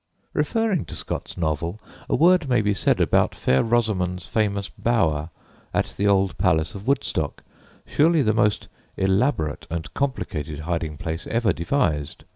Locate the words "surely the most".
7.85-8.67